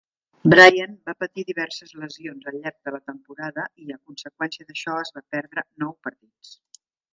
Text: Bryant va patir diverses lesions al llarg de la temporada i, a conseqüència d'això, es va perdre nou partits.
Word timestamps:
Bryant 0.51 0.93
va 1.09 1.13
patir 1.23 1.43
diverses 1.49 1.91
lesions 2.03 2.47
al 2.53 2.57
llarg 2.63 2.79
de 2.89 2.95
la 2.97 3.01
temporada 3.11 3.67
i, 3.85 3.93
a 3.97 4.01
conseqüència 4.09 4.69
d'això, 4.73 4.99
es 5.05 5.15
va 5.19 5.25
perdre 5.37 5.69
nou 5.85 5.97
partits. 6.09 6.59